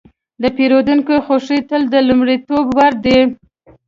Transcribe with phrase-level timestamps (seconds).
[0.41, 3.19] د پیرودونکي خوښي تل د لومړیتوب وړ ده.